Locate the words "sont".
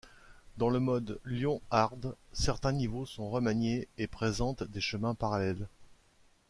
3.05-3.29